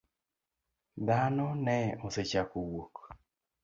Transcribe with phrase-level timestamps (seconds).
[1.07, 2.95] Dhano ne osechako wuok.